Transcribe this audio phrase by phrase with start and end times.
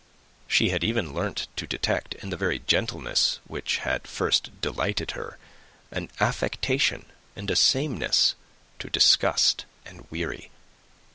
[0.47, 5.37] She had even learnt to detect, in the very gentleness which had first delighted her,
[5.91, 8.33] an affectation and a sameness
[8.79, 10.49] to disgust and weary.